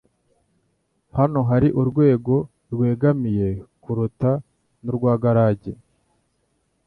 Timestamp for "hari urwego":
1.49-2.35